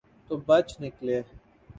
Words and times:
تو 0.27 0.33
بچ 0.47 0.67
نکلے۔ 0.81 1.17